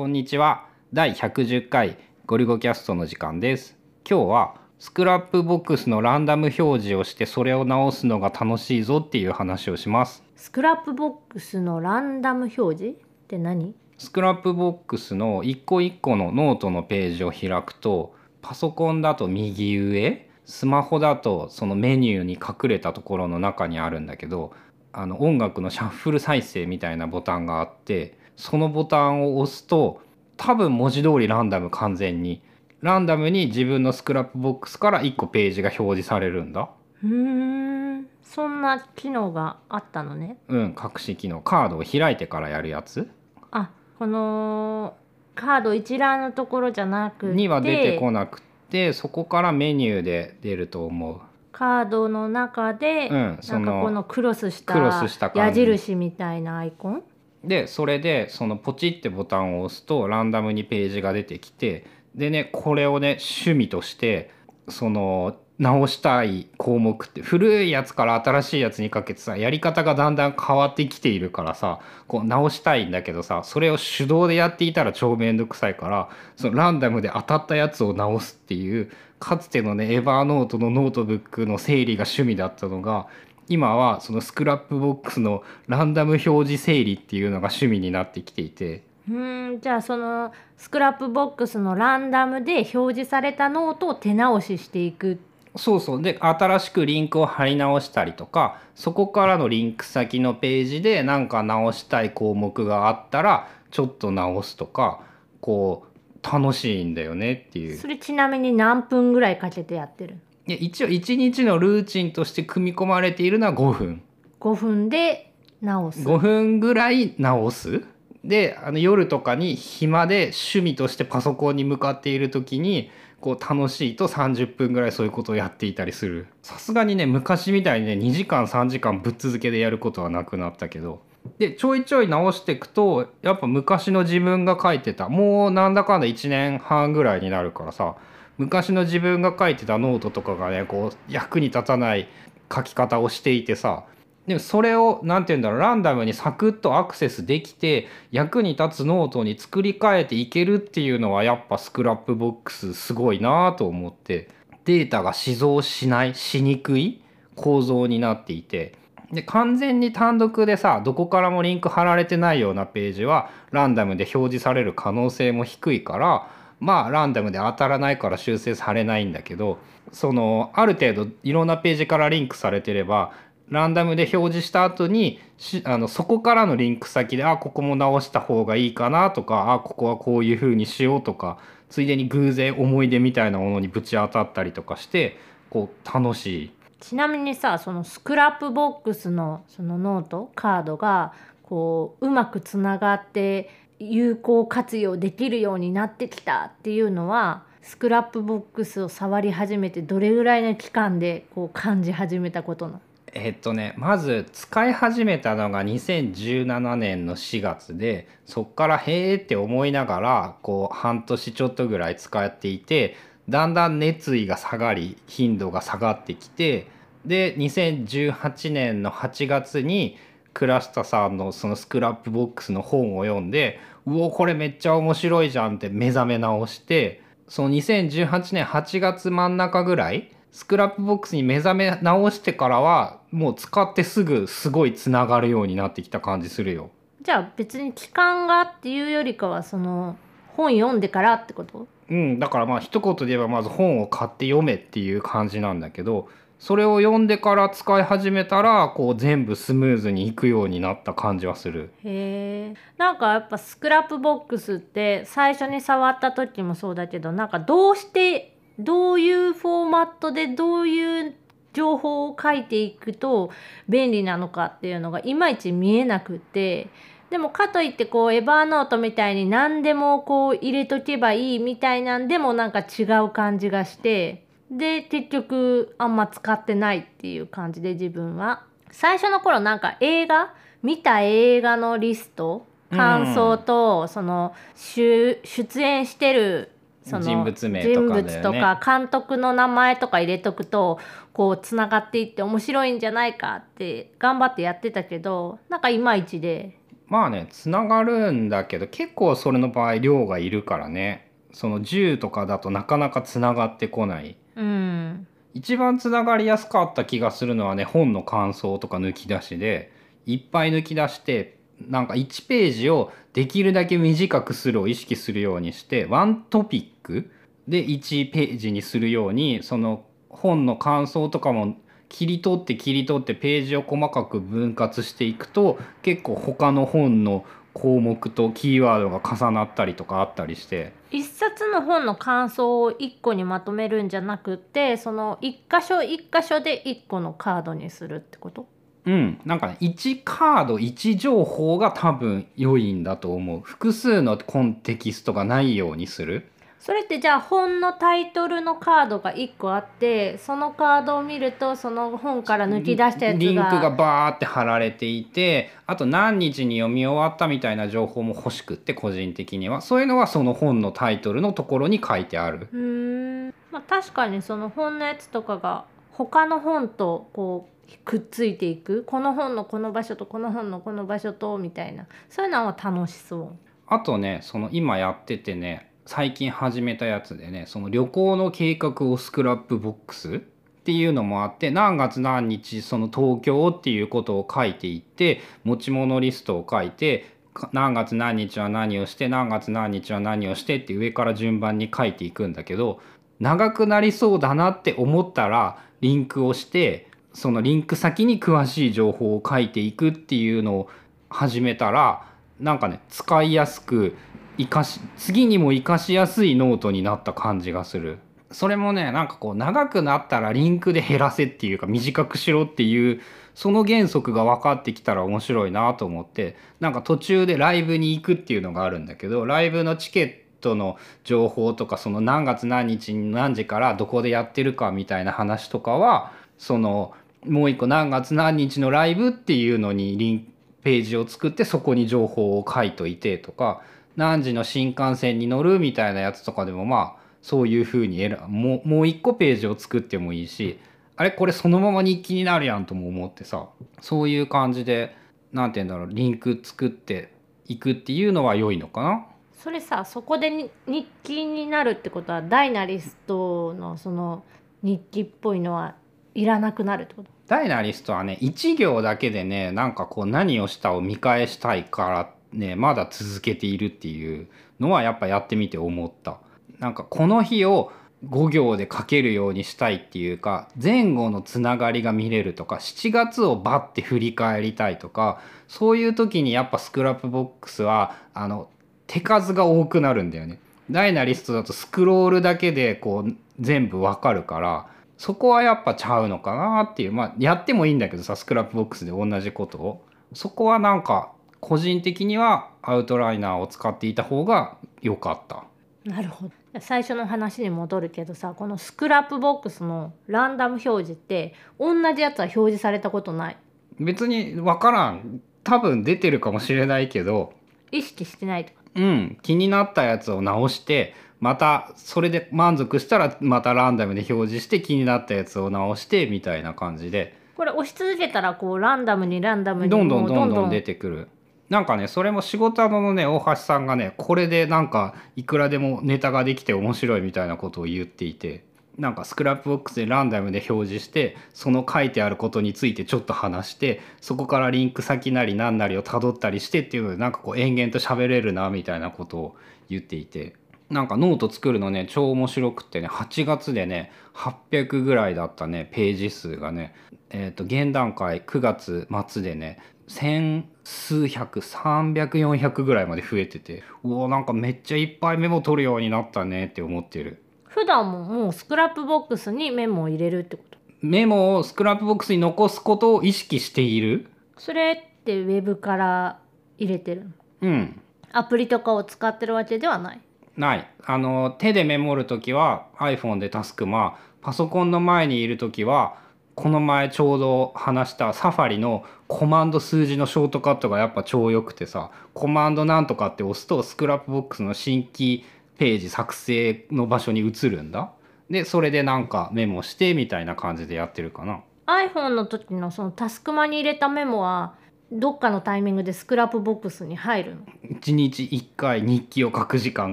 [0.00, 0.66] こんにちは。
[0.94, 3.76] 第110回ゴリゴキャストの時間です。
[4.08, 10.24] 今日は Scrapbox のランダム表示をしてそれを直すのが楽しいぞっていう話をします。
[10.36, 13.74] Scrapbox のランダム表示って何？
[13.98, 24.54] Scrapbox の一個一個のノートのページを開くとパソコンだと右上スマホだとそのメニューに隠れたところの中にあるんだけど
[24.94, 30.00] あの音楽のシャッフル再生みたいなボタンがあってそのボタンを押すと
[30.36, 32.42] 多分文字通りランダム完全に。
[32.80, 36.70] ランダムに自分の Scrapbox から1個ページが表示されるんだ。
[37.04, 38.06] うーん。
[38.22, 40.38] そんな機能があったのね。
[40.48, 41.42] うん隠し機能。
[41.42, 43.10] カードを開いてからやるやつ。
[43.50, 44.94] あこの
[45.34, 51.20] カード一覧のところじゃなくてには出てこなくてそこからメニューで出ると思う。
[51.52, 57.02] カードの中で、うんなんかこのクロスした矢印みたいなアイコン？
[57.44, 64.30] でそれでそのポチってボタンを押すとランダムにページが出てきてでねこれをね趣味として
[64.68, 83.06] その直したい項目って古いやつから新しいやつにかけてさやり方がだんだん変わってきているからさこう直したいんだけどさそれを手動でやっていたら超めんどくさいからそのランダムで当たったやつを直すっていうかつてのね Evernote のノートブックの整理が趣味だったのが
[83.50, 88.84] 今はその Scrapbox のランダム表示整理っていうのが趣味になってきていて。
[89.10, 95.18] うーんじゃあその Scrapbox のランダムで表示されたノートを手直ししていく。
[95.56, 96.02] そうそう。
[96.02, 105.00] で新しくリンクを貼り直したりとかそこからのリンク先のページで何か直したい項目があったらちょっと直すとか
[105.40, 107.76] こう楽しいんだよねっていう。
[107.76, 114.02] それちなみに何分ぐらいかけてやってるいや一応1日のルーチンとして組み込まれているのは5分。
[114.40, 116.00] 5分で直す。
[116.06, 117.84] 5分ぐらい直す。
[118.24, 126.26] であの夜とかに暇で趣味としてパソコンに向かっている時にこう楽しいと30分ぐらいそういうことをやっていたりする。
[126.42, 131.02] さすがにね昔みたいにね2時間3時間ぶっ続けでやることはなくなったけど。
[131.38, 137.96] でちょいちょい直していくとやっぱ昔の自分が書いてたもうなんだかんだ1年半ぐらいになるからさ
[138.38, 142.08] 昔の自分が書いてたノートとかがねこう役に立たない
[142.52, 143.84] 書き方をしていてさ。
[144.26, 154.28] でもそれを何て言うんだろうランダムにサクッとアクセスできて役に立つノートに作り変えていけるっていうのはやっぱ Scrapbox すごいなと思って。
[154.66, 157.00] データが死蔵しないしにくい
[157.34, 158.74] 構造になっていて。
[159.12, 166.28] で完全に単独でさどこからもリンク貼られてないようなページはランダムで表示される可能性も低いから
[166.60, 169.58] まあランダムで当たらないから修正されないんだけど
[169.92, 173.12] そのある程度いろんなページからリンクされてれば
[173.48, 175.18] ランダムで表示した後に
[175.64, 181.38] あのそこからのリンク先であここも直した方がいいかなとかあここはこういう風にしようとか
[181.68, 185.16] ついでに偶然思い出みたいなものにぶち当たったりとかして
[185.50, 186.50] こう楽しい。
[186.80, 191.12] ちなみにさその Scrapbox のそのノートカードが
[191.42, 193.50] こううまくつながって
[193.80, 202.80] 有効活用できるようになってきたっていうのはスクラップボックスを触り始めてどれぐらいの期間でこう感じ始めたことなの？
[203.12, 212.96] えっとねまず使い始めたのが2017年の4月でそっからへーって思いながらこう半年ちょっとぐらい使っていて
[213.28, 216.68] だんだん熱意が下がり頻度が下がってきて
[217.04, 219.96] で2018年の8月に
[220.32, 236.70] 倉下さんのその Scrapbox の本を読んでうおこれめっちゃ面白いじゃんって目覚め直してその2018年8月真ん中ぐらい Scrapbox に目覚め直してからはもう使ってすぐすごいつながるようになってきた感じするよ。
[237.02, 239.96] じゃあ別に期間がっていうよりかはその
[240.36, 241.66] 本読んでからってこと？
[241.88, 246.08] うん、だからまあ一言で言えばまず本を買って読めっていう感じなんだけど
[246.40, 251.70] それを読んでから使い始めたらこう全部スムーズにいくようになった感じはする。
[251.84, 252.54] へえ。
[252.78, 261.14] なんかやっぱ Scrapbox って最初に触った時もそうだけどなんかどうしてどういうフォーマットでどういう
[261.52, 263.30] 情報を書いていくと
[263.68, 266.68] 便利なのかっていうのがいまいち見えなくて。
[267.10, 274.29] でもかといってこう Evernote みたいに何でもこう入れとけばいいみたいなんでもなんか違う感じがして。
[274.50, 278.44] で結局あんま使ってないっていう感じで自分は。
[278.72, 280.32] 最初の頃なんか映画
[280.62, 286.52] 見た映画のリスト感想と、その出出演してる
[286.82, 288.10] その人物名とかだよね。
[288.10, 290.78] 人物とか監督の名前とか入れとくと
[291.12, 296.56] こうつながっていって面白いんじゃないかって頑張ってやってたけどなんかいまいちで。
[296.86, 301.08] まあねつながるんだけど結構それの場合量がいるからね。
[301.32, 305.06] その10とかだとなかなかつながってこないうん。
[305.34, 309.70] 一番つながりやすかった気がするのはね本の感想とか抜き出しで
[310.06, 311.38] いっぱい抜き出して
[311.68, 317.10] なんか1ページをできるだけ短くするを意識するようにしてワントピック
[317.46, 321.56] で1ページにするようにその本の感想とかも
[321.88, 330.72] 切り取って切り取ってページを細かく分割していくと結構他の本の項目とキーワードが重なったりとかあったりして。
[330.90, 338.46] 一冊の本の感想を一個にまとめるんじゃなくてその一箇所一箇所で一個のカードにするってこと？
[338.86, 343.40] うん、なんかね1カード1情報が多分良いんだと思う。
[343.40, 346.29] 複数のコンテキストがないようにする
[346.60, 359.62] それってじゃあ本のタイトルのカードが1個あってそのカードを見るとその本から抜き出したやつがリンクがバーって貼られていてあと何日に読み終わったみたいな情報も欲しくって個人的には。
[359.62, 362.48] そういうのはその本のタイトルのところに書いてある。
[362.52, 363.34] うーん。
[363.50, 368.84] まあ確かにその本のやつとかが他の本とこうくっついていく。
[368.84, 371.86] この本のこの場所とこの本のこの場所とみたいな。
[372.10, 373.28] そういうのは楽しそう。
[373.66, 380.20] あとねその今やっててね最近始めたやつでねその旅行の計画をスクラップボックスっ
[380.62, 387.16] ていうのもあって何月何日その東京っていうことを書いていって持ち物リストを書いて
[387.52, 392.78] 何月何日は何をして何月何日は何をしてって上から順番に書いていくんだけど
[393.18, 400.68] 長くなりそうだなって思ったらリンクをしてそのリンク先に詳しい情報を書いていくっていうのを
[401.08, 402.06] 始めたら
[402.38, 403.96] なんかね使いやすく
[404.40, 407.98] 生かし次にも生かしやすいノートになった感じがする。
[408.32, 413.00] それもねなんかこう長くなったらリンクで減らせっていうか短くしろっていう
[413.34, 426.94] その原則が分かってきたら面白いなと思ってなんか途中でライブに行くっていうのがあるんだけどライブのチケットの情報とかその何月何日に何時からどこでやってるかみたいな話とかはその
[427.26, 430.32] もう一個何月何日のライブっていうのにリン
[430.62, 433.60] ページを作ってそこに情報を書いといてとか
[433.96, 440.58] 何時の新幹線に乗るみたいなやつとかでもまあそういう風に選もうもう一個ページを作ってもいいし
[440.96, 443.48] あれこれそのまま日記になるやんとも思ってさ
[443.80, 444.96] そういう感じで
[445.32, 447.12] 何て言うんだろうリンク作って
[447.46, 449.06] いくっていうのは良いのかな？
[449.42, 454.22] それさそこでに日記になるってことはダイナリストのその
[454.62, 455.74] 日記っぽいのは
[456.14, 457.10] いらなくなるってこと？
[457.26, 464.28] ダイナリストはね1行だけでねなんかこう何をしたを見返したいからねまだ続けているっていう
[464.58, 466.18] のはやっぱやってみて思った。
[466.58, 467.72] なんかこの日を
[468.06, 478.48] 5行で書けるようにしたいっていうか前後のつながりが見れるとか7月をバッて振り返りたいとかそういう時にやっぱスクラップボックスはあの
[478.86, 480.38] 手数が多くなるんだよね。
[480.70, 484.66] Dynalist だとスクロールだけでこう全部わかるから
[484.98, 495.44] そこはやっぱちゃうのかなっていうまあやってもいいんだけどさ Scrapbox で同じことをそこはなんか個人的にはアウトライナーを使っていた方が良かった。
[495.84, 496.32] なるほど。
[496.60, 503.36] 最初の話に戻るけどさこの Scrapbox のランダム表示って同じやつは表示されたことない。
[503.78, 505.20] 別に分からん。
[505.42, 507.32] 多分出てるかもしれないけど。
[507.72, 508.52] 意識してないと。
[508.52, 509.18] かうん。
[509.22, 517.18] 気になったやつを直してまたそれで満足したらまたランダムで表示して気になったやつを直してみたいな感じで。
[517.36, 521.08] これ押し続けたらこうランダムにランダムにどんどんどんどん出てくる。
[521.50, 528.44] なんかねそれも仕事のね大橋さんがねこれでなんかいくらでもネタができて面白いみたいなことを言っていて
[528.78, 539.36] なんか Scrapbox でランダムで表示してその書いてあることについてちょっと話してそこからリンク先なり何なりをたどったりしてっていうのでなんかこう延々と喋れるなみたいなことを
[539.68, 540.36] 言っていて
[540.70, 546.74] なんかノート作るのね超面白くってね8月でね800ぐらいだったねページ数がね。
[547.12, 549.58] えっ、と現段階9月末でね
[549.92, 557.22] 千数百300400ぐらいまで増えててうおなんかめっちゃいっぱいメモ取るようになったねって思ってる。
[557.48, 560.58] 普段ももう Scrapbox にメモを入れるってこと？
[560.80, 564.06] メモを Scrapbox に残すことを意識している。
[564.38, 566.20] それってウェブから
[566.56, 567.10] 入れてるの？
[567.42, 567.80] うん。
[568.12, 570.00] アプリとかを使ってるわけではない？
[570.36, 570.70] ない。
[570.84, 575.96] あの手でメモる時は iPhone でタスクマパソコンの前にいる時は
[576.40, 585.26] この前ちょうど話した Safari のコマンド数字のショートカットがやっぱ超良くてさコマンドなんとかって押すと Scrapbox の新規
[585.58, 587.92] ページ作成の場所に移るんだ。
[588.30, 591.42] でそれでなんかメモしてみたいな感じでやってるかな。
[591.66, 594.54] iPhone の時のそのタスクマに入れたメモは
[594.92, 597.42] どっかのタイミングで Scrapbox に入るの
[597.80, 599.92] ？1日1回日記を書く時間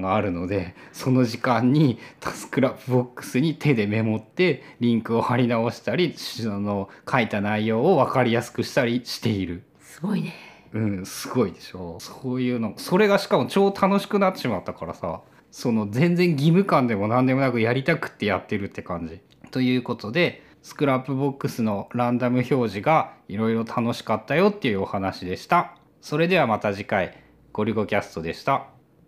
[0.00, 1.98] があるのでその時間に
[2.34, 9.62] Scrapbox に手でメモってリンクを貼り直したりその書いた内容を分かりやすくしたりしている。
[9.80, 10.34] すごいね。
[10.72, 11.98] うん、すごいでしょ。
[12.00, 12.74] そういうの。
[12.76, 15.20] それがしかも超楽しくなってしまったからさ。
[15.50, 19.20] その全然義務感でも何でもなくやりたくってやってるって感じ。
[19.50, 25.78] ということで Scrapbox のランダム表示がいろいろ楽しかったよっていうお話でした。
[26.02, 27.16] それではまた次回
[27.54, 28.77] ごりゅごキャストでした。